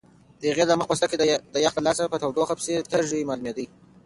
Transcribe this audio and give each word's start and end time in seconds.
د 0.41 0.43
هغې 0.51 0.63
د 0.67 0.71
مخ 0.79 0.85
پوستکی 0.89 1.15
د 1.53 1.55
یخنۍ 1.65 1.81
له 1.83 1.85
لاسه 1.87 2.03
په 2.11 2.17
تودوخه 2.21 2.53
پسې 2.59 2.73
تږی 2.91 3.21
معلومېده. 3.29 3.65